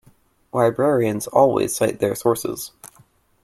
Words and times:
Librarians 0.51 1.27
always 1.27 1.75
cite 1.75 1.99
their 1.99 2.15
sources. 2.15 2.71